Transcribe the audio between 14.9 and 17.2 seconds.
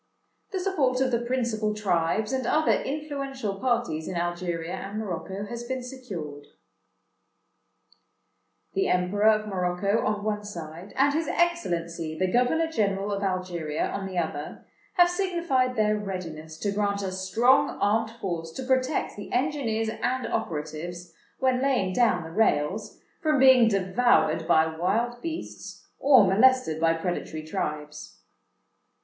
have signified their readiness to grant a